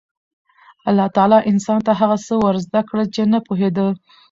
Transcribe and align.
الله 0.89 1.07
تعالی 1.17 1.39
انسان 1.51 1.79
ته 1.85 1.91
هغه 2.01 2.17
څه 2.25 2.33
ور 2.43 2.55
زده 2.65 2.81
کړل 2.89 3.07
چې 3.15 3.21
نه 3.31 3.39
پوهېده. 3.47 3.85